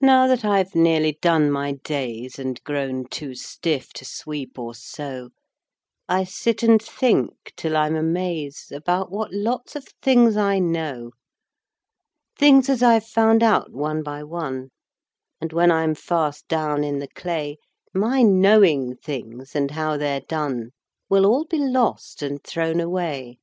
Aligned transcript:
NOW 0.00 0.26
that 0.26 0.42
I've 0.42 0.74
nearly 0.74 1.18
done 1.20 1.50
my 1.50 1.72
days, 1.72 2.38
And 2.38 2.64
grown 2.64 3.04
too 3.04 3.34
stiff 3.34 3.92
to 3.92 4.06
sweep 4.06 4.58
or 4.58 4.74
sew, 4.74 5.28
I 6.08 6.24
sit 6.24 6.62
and 6.62 6.80
think, 6.82 7.52
till 7.54 7.76
I'm 7.76 7.94
amaze, 7.94 8.72
About 8.72 9.10
what 9.10 9.30
lots 9.30 9.76
of 9.76 9.84
things 10.00 10.38
I 10.38 10.60
know: 10.60 11.10
Things 12.38 12.70
as 12.70 12.82
I've 12.82 13.04
found 13.04 13.42
out 13.42 13.70
one 13.70 14.02
by 14.02 14.24
one 14.24 14.70
And 15.42 15.52
when 15.52 15.70
I'm 15.70 15.94
fast 15.94 16.48
down 16.48 16.82
in 16.82 16.98
the 16.98 17.08
clay, 17.08 17.58
My 17.92 18.22
knowing 18.22 18.96
things 18.96 19.54
and 19.54 19.72
how 19.72 19.98
they're 19.98 20.22
done 20.22 20.70
Will 21.10 21.26
all 21.26 21.44
be 21.44 21.58
lost 21.58 22.22
and 22.22 22.42
thrown 22.42 22.80
away. 22.80 23.36